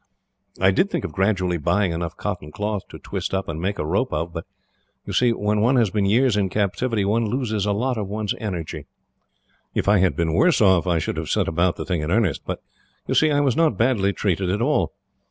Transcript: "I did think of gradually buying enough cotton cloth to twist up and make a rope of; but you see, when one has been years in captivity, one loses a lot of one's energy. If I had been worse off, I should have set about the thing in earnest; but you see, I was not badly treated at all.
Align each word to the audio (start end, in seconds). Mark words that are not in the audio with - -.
"I 0.59 0.71
did 0.71 0.89
think 0.89 1.05
of 1.05 1.11
gradually 1.11 1.59
buying 1.59 1.91
enough 1.91 2.17
cotton 2.17 2.51
cloth 2.51 2.87
to 2.89 2.97
twist 2.97 3.35
up 3.35 3.47
and 3.47 3.61
make 3.61 3.77
a 3.77 3.85
rope 3.85 4.11
of; 4.11 4.33
but 4.33 4.45
you 5.05 5.13
see, 5.13 5.31
when 5.31 5.61
one 5.61 5.75
has 5.75 5.91
been 5.91 6.07
years 6.07 6.35
in 6.35 6.49
captivity, 6.49 7.05
one 7.05 7.27
loses 7.29 7.67
a 7.67 7.71
lot 7.71 7.99
of 7.99 8.07
one's 8.07 8.33
energy. 8.39 8.87
If 9.75 9.87
I 9.87 9.99
had 9.99 10.15
been 10.15 10.33
worse 10.33 10.59
off, 10.59 10.87
I 10.87 10.97
should 10.97 11.17
have 11.17 11.29
set 11.29 11.47
about 11.47 11.75
the 11.75 11.85
thing 11.85 12.01
in 12.01 12.09
earnest; 12.09 12.41
but 12.47 12.63
you 13.07 13.13
see, 13.13 13.29
I 13.29 13.41
was 13.41 13.55
not 13.55 13.77
badly 13.77 14.11
treated 14.11 14.49
at 14.49 14.59
all. 14.59 14.93